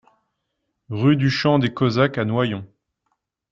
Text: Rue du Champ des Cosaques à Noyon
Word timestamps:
Rue 0.89 1.15
du 1.15 1.29
Champ 1.29 1.59
des 1.59 1.75
Cosaques 1.75 2.17
à 2.17 2.25
Noyon 2.25 2.65